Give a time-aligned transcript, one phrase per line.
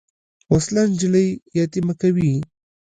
[0.53, 1.27] وسله نجلۍ
[1.57, 2.31] یتیمه کوي